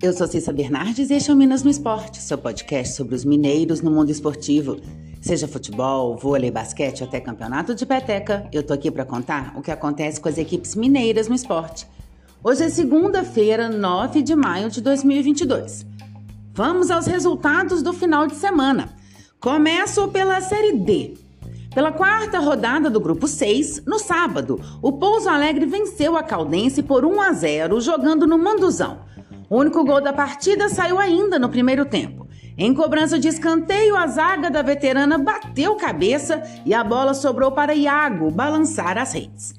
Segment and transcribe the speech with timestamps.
[0.00, 3.24] eu sou Cissa Bernardes e este é o Minas no Esporte, seu podcast sobre os
[3.24, 4.76] mineiros no mundo esportivo.
[5.20, 9.72] Seja futebol, vôlei, basquete até campeonato de peteca, eu tô aqui para contar o que
[9.72, 11.84] acontece com as equipes mineiras no esporte.
[12.44, 15.84] Hoje é segunda-feira, 9 de maio de 2022.
[16.54, 18.94] Vamos aos resultados do final de semana.
[19.40, 21.14] Começo pela Série D.
[21.74, 27.04] Pela quarta rodada do grupo 6, no sábado, o Pouso Alegre venceu a Caldense por
[27.04, 29.07] 1 a 0 jogando no Manduzão.
[29.50, 32.28] O único gol da partida saiu ainda no primeiro tempo.
[32.56, 37.74] Em cobrança de escanteio, a zaga da veterana bateu cabeça e a bola sobrou para
[37.74, 39.54] Iago balançar as redes.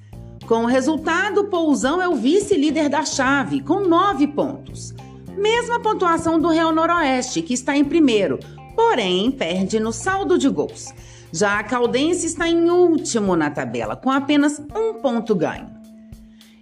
[0.46, 4.94] Com o resultado, Pousão é o vice-líder da chave, com nove pontos.
[5.38, 8.40] Mesma pontuação do Real Noroeste, que está em primeiro,
[8.76, 10.94] porém perde no saldo de gols.
[11.32, 15.79] Já a Caldense está em último na tabela, com apenas um ponto ganho.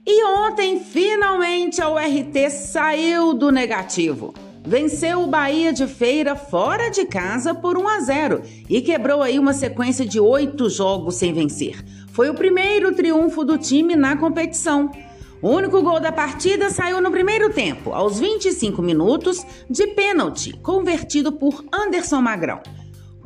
[0.09, 4.33] E ontem, finalmente, a URT saiu do negativo.
[4.65, 9.37] Venceu o Bahia de Feira fora de casa por 1 a 0 e quebrou aí
[9.37, 11.83] uma sequência de oito jogos sem vencer.
[12.13, 14.89] Foi o primeiro triunfo do time na competição.
[15.41, 21.33] O único gol da partida saiu no primeiro tempo, aos 25 minutos, de pênalti, convertido
[21.33, 22.61] por Anderson Magrão.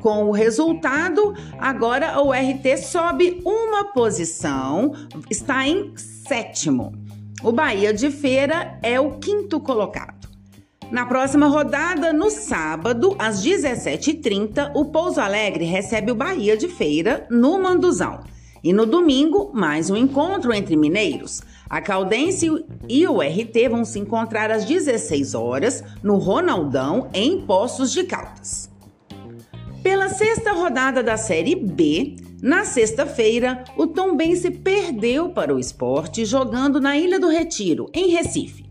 [0.02, 4.94] Com o resultado, agora o RT sobe uma posição,
[5.30, 6.92] está em sétimo.
[7.44, 10.28] O Bahia de Feira é o quinto colocado.
[10.90, 17.28] Na próxima rodada, no sábado, às 17h30, o Pouso Alegre recebe o Bahia de Feira
[17.30, 18.22] no Manduzão.
[18.64, 21.44] E no domingo, mais um encontro entre mineiros.
[21.70, 22.48] A Caldense
[22.90, 28.70] e o RT vão se encontrar às 16 horas no Ronaldão, em Poços de Caldas.
[29.84, 36.80] Pela sexta rodada da Série B, na sexta-feira, o Tombense perdeu para o esporte jogando
[36.80, 38.64] na Ilha do Retiro, em Recife.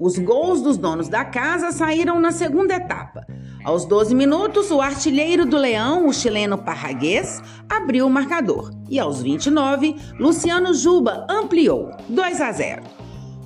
[0.00, 3.24] Os gols dos donos da casa saíram na segunda etapa.
[3.64, 8.72] Aos 12 minutos, o artilheiro do Leão, o chileno Parraguês, abriu o marcador.
[8.90, 12.82] E aos 29, Luciano Juba ampliou 2 a 0.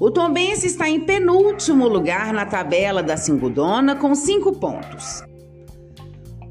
[0.00, 5.22] O Tombense está em penúltimo lugar na tabela da Singudona com 5 pontos.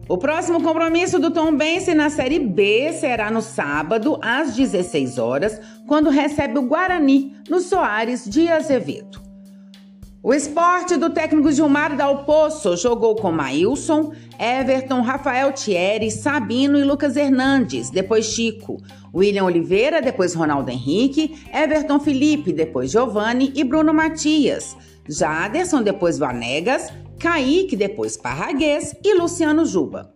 [0.07, 5.59] O próximo compromisso do Tom Bense na Série B será no sábado, às 16 horas,
[5.87, 9.19] quando recebe o Guarani, no Soares de Azevedo.
[10.21, 16.83] O esporte do técnico Gilmar Dal Poço jogou com Maílson, Everton, Rafael Thierry, Sabino e
[16.83, 18.77] Lucas Hernandes, depois Chico,
[19.13, 24.77] William Oliveira, depois Ronaldo Henrique, Everton Felipe, depois Giovanni e Bruno Matias,
[25.07, 30.13] Jaderson, depois Vanegas, Kaique, depois Parraguês e Luciano Juba.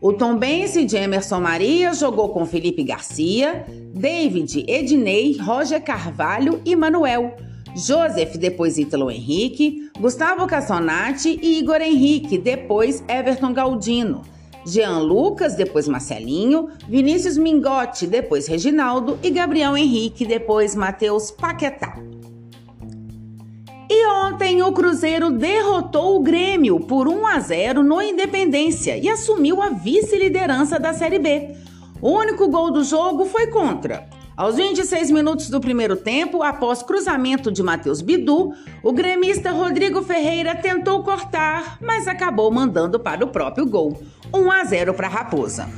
[0.00, 7.36] O Tombense de Emerson Maria jogou com Felipe Garcia, David, Ednei, Roger Carvalho e Manuel.
[7.76, 14.22] Joseph, depois Ítalo Henrique, Gustavo Cassonati e Igor Henrique, depois Everton Galdino.
[14.66, 21.96] Jean Lucas, depois Marcelinho, Vinícius Mingotti, depois Reginaldo e Gabriel Henrique, depois Matheus Paquetá.
[23.92, 29.60] E ontem o Cruzeiro derrotou o Grêmio por 1 a 0 no Independência e assumiu
[29.60, 31.56] a vice-liderança da Série B.
[32.00, 34.08] O único gol do jogo foi contra.
[34.36, 40.54] Aos 26 minutos do primeiro tempo, após cruzamento de Matheus Bidu, o gremista Rodrigo Ferreira
[40.54, 44.00] tentou cortar, mas acabou mandando para o próprio gol.
[44.32, 45.68] 1 a 0 para a Raposa.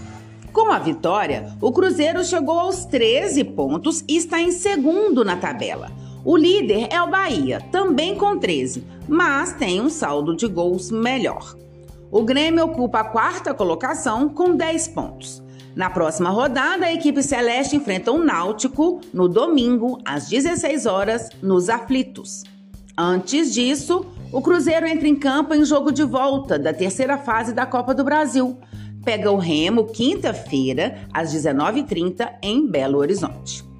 [0.52, 5.90] Com a vitória, o Cruzeiro chegou aos 13 pontos e está em segundo na tabela.
[6.24, 11.56] O líder é o Bahia, também com 13, mas tem um saldo de gols melhor.
[12.12, 15.42] O Grêmio ocupa a quarta colocação com 10 pontos.
[15.74, 21.68] Na próxima rodada, a equipe celeste enfrenta o Náutico no domingo, às 16 horas, nos
[21.68, 22.44] Aflitos.
[22.96, 27.66] Antes disso, o Cruzeiro entra em campo em jogo de volta da terceira fase da
[27.66, 28.58] Copa do Brasil.
[29.04, 33.71] Pega o Remo quinta-feira, às 19h30, em Belo Horizonte.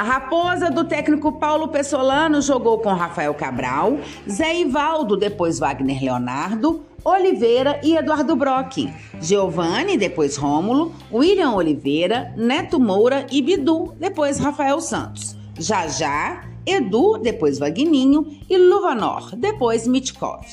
[0.00, 6.86] A raposa do técnico Paulo Pessolano jogou com Rafael Cabral, Zé Ivaldo, depois Wagner Leonardo,
[7.04, 14.80] Oliveira e Eduardo Brock, Giovanni, depois Rômulo, William Oliveira, Neto Moura e Bidu, depois Rafael
[14.80, 20.46] Santos, Jajá, Edu, depois Vagninho e Luvanor, depois Mitkov.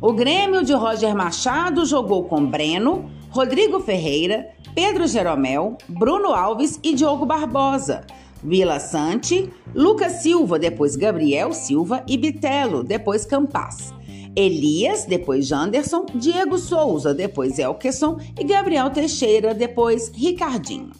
[0.00, 6.94] O Grêmio de Roger Machado jogou com Breno, Rodrigo Ferreira, Pedro Jeromel, Bruno Alves e
[6.94, 8.06] Diogo Barbosa.
[8.42, 13.92] Vila Sante, Lucas Silva, depois Gabriel Silva e Bitelo, depois Campas.
[14.34, 20.90] Elias, depois Janderson, Diego Souza, depois Elkeson e Gabriel Teixeira, depois Ricardinho.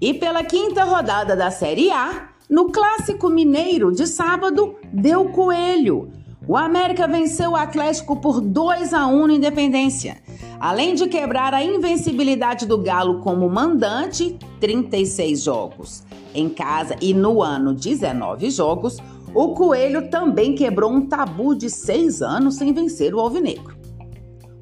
[0.00, 6.10] E pela quinta rodada da Série A, no Clássico Mineiro de sábado, deu coelho.
[6.48, 10.18] O América venceu o Atlético por 2 a 1 no Independência.
[10.60, 16.04] Além de quebrar a invencibilidade do Galo como mandante, 36 jogos.
[16.32, 18.98] Em casa e no ano 19 jogos,
[19.34, 23.76] o Coelho também quebrou um tabu de seis anos sem vencer o Alvinegro.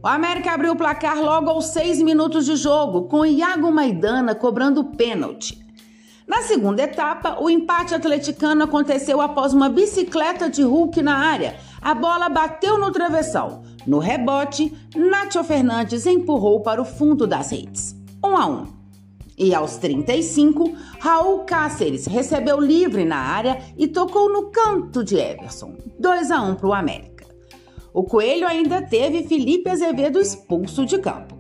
[0.03, 4.85] O América abriu o placar logo aos seis minutos de jogo, com Iago Maidana cobrando
[4.85, 5.63] pênalti.
[6.27, 11.55] Na segunda etapa, o empate atleticano aconteceu após uma bicicleta de Hulk na área.
[11.85, 13.63] A bola bateu no travessão.
[13.87, 17.95] No rebote, Nacho Fernandes empurrou para o fundo das redes.
[18.25, 18.53] 1 um a 1.
[18.53, 18.67] Um.
[19.37, 25.77] E aos 35, Raul Cáceres recebeu livre na área e tocou no canto de Everson.
[26.01, 27.27] 2 a 1 para o América.
[27.93, 31.37] O Coelho ainda teve Felipe Azevedo expulso de campo.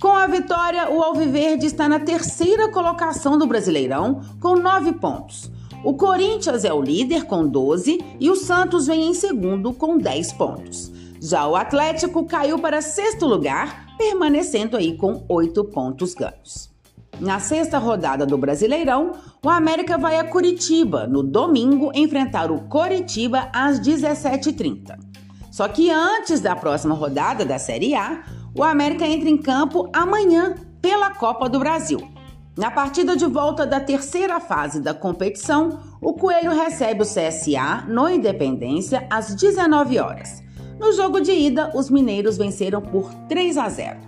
[0.00, 5.50] Com a vitória, o Alviverde está na terceira colocação do Brasileirão, com nove pontos.
[5.84, 10.32] O Corinthians é o líder com 12 e o Santos vem em segundo com 10
[10.32, 10.92] pontos.
[11.20, 16.70] Já o Atlético caiu para sexto lugar, permanecendo aí com oito pontos ganhos.
[17.20, 19.12] Na sexta rodada do Brasileirão,
[19.42, 24.98] o América vai a Curitiba, no domingo, enfrentar o Coritiba às 17h30.
[25.50, 28.22] Só que antes da próxima rodada da Série A,
[28.54, 32.15] o América entra em campo amanhã pela Copa do Brasil.
[32.56, 38.08] Na partida de volta da terceira fase da competição, o Coelho recebe o CSA no
[38.08, 40.42] Independência às 19 horas.
[40.80, 43.98] No jogo de ida, os mineiros venceram por 3 a 0.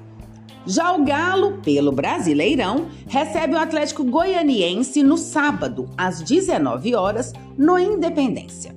[0.64, 7.78] Já o Galo, pelo Brasileirão, recebe o Atlético Goianiense no sábado, às 19 horas, no
[7.78, 8.74] Independência.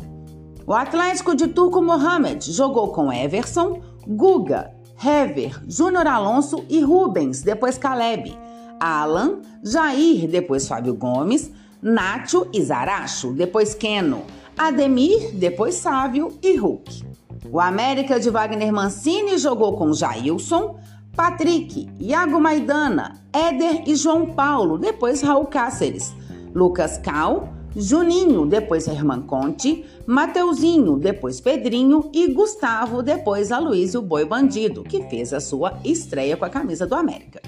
[0.67, 7.77] O Atlético de Turco Mohamed jogou com Everson, Guga, Hever, Júnior Alonso e Rubens, depois
[7.77, 8.37] Caleb,
[8.81, 14.23] Alan, Jair, depois Fábio Gomes, Nacho e Zaracho, depois Keno,
[14.57, 17.03] Ademir, depois Sávio e Hulk.
[17.51, 20.79] O América de Wagner Mancini jogou com Jailson,
[21.15, 26.13] Patrick, Iago Maidana, Éder e João Paulo, depois Raul Cáceres,
[26.55, 34.83] Lucas Cal, Juninho, depois Herman Conte, Mateuzinho, depois Pedrinho e Gustavo, depois Aloysio Boi Bandido,
[34.83, 37.41] que fez a sua estreia com a camisa do América.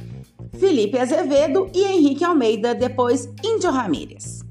[0.58, 4.42] Felipe Azevedo e Henrique Almeida, depois Índio Ramírez.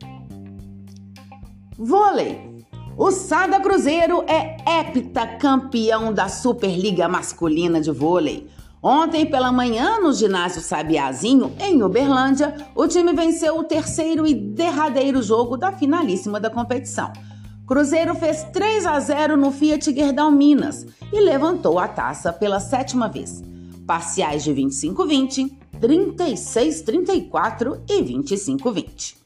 [1.79, 2.53] Vôlei.
[2.97, 8.47] O Sada Cruzeiro é heptacampeão da Superliga Masculina de Vôlei.
[8.83, 15.23] Ontem pela manhã, no ginásio Sabiazinho, em Uberlândia, o time venceu o terceiro e derradeiro
[15.23, 17.13] jogo da finalíssima da competição.
[17.67, 23.09] Cruzeiro fez 3 a 0 no Fiat Guerdão Minas e levantou a taça pela sétima
[23.09, 23.43] vez.
[23.87, 29.17] Parciais de 25-20, 36-34 e 25-20.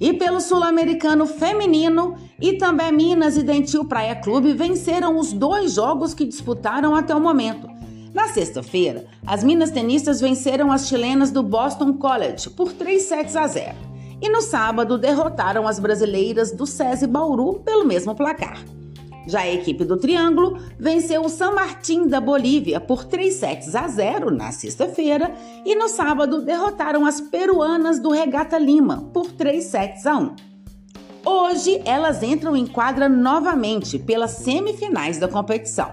[0.00, 6.12] E pelo Sul-Americano Feminino, e também Minas e Dentil Praia Clube venceram os dois jogos
[6.12, 7.70] que disputaram até o momento.
[8.12, 13.46] Na sexta-feira, as minas tenistas venceram as chilenas do Boston College por 3 sets a
[13.46, 13.76] 0.
[14.20, 18.62] E no sábado derrotaram as brasileiras do SESI Bauru pelo mesmo placar.
[19.26, 23.86] Já a equipe do Triângulo venceu o San Martín da Bolívia por 3 sets a
[23.86, 25.32] 0 na sexta-feira
[25.64, 30.36] e no sábado derrotaram as peruanas do Regata Lima por 3 sets a 1.
[31.24, 35.92] Hoje elas entram em quadra novamente pelas semifinais da competição.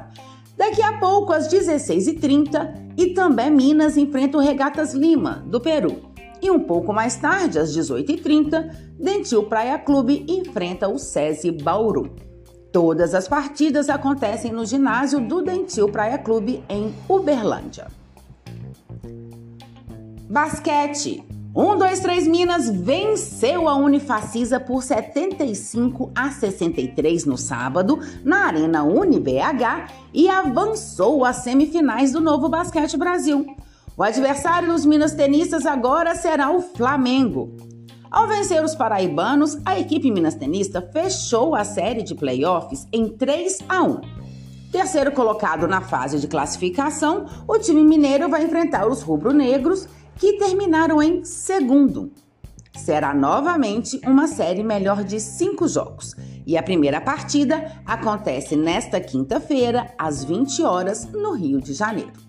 [0.58, 6.02] Daqui a pouco, às 16h30, e também Minas enfrenta o Regatas Lima, do Peru.
[6.42, 12.29] E um pouco mais tarde, às 18h30, Dentil Praia Clube enfrenta o SESI Bauru.
[12.72, 17.88] Todas as partidas acontecem no ginásio do Dentil Praia Clube, em Uberlândia.
[20.30, 21.24] Basquete.
[21.56, 28.84] 1, 2, 3 Minas venceu a Unifacisa por 75 a 63 no sábado, na Arena
[28.84, 33.48] UniBH, e avançou às semifinais do Novo Basquete Brasil.
[33.98, 37.58] O adversário dos Minas Tenistas agora será o Flamengo.
[38.12, 43.60] Ao vencer os paraibanos, a equipe minas tenista fechou a série de playoffs em 3
[43.70, 44.02] a 1.
[44.72, 51.02] Terceiro colocado na fase de classificação, o time mineiro vai enfrentar os rubro-negros que terminaram
[51.04, 52.12] em segundo.
[52.76, 56.16] Será novamente uma série melhor de cinco jogos.
[56.48, 62.29] E a primeira partida acontece nesta quinta-feira, às 20 horas, no Rio de Janeiro.